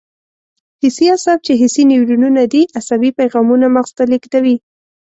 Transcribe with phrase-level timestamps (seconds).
[0.81, 4.55] حسي اعصاب چې حسي نیورونونه دي عصبي پیغامونه مغز ته لېږدوي.